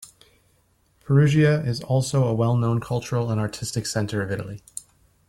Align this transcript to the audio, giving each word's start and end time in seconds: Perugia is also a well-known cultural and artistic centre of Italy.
Perugia 1.01 1.61
is 1.63 1.81
also 1.83 2.25
a 2.25 2.33
well-known 2.33 2.79
cultural 2.79 3.29
and 3.29 3.39
artistic 3.39 3.85
centre 3.85 4.23
of 4.23 4.31
Italy. 4.31 4.63